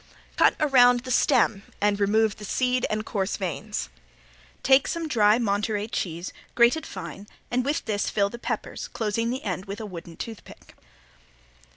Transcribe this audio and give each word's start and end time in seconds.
Cut 0.35 0.55
around 0.59 1.01
the 1.01 1.11
stem 1.11 1.61
and 1.79 1.99
remove 1.99 2.37
the 2.37 2.43
seed 2.43 2.87
and 2.89 3.05
coarse 3.05 3.37
veins. 3.37 3.89
Take 4.63 4.87
some 4.87 5.07
dry 5.07 5.37
Monterey 5.37 5.85
cheese, 5.89 6.33
grated 6.55 6.87
fine, 6.87 7.27
and 7.51 7.63
with 7.63 7.85
this 7.85 8.09
fill 8.09 8.31
the 8.31 8.39
peppers, 8.39 8.87
closing 8.87 9.29
the 9.29 9.43
end 9.43 9.65
with 9.65 9.79
a 9.79 9.85
wooden 9.85 10.17
toothpick. 10.17 10.73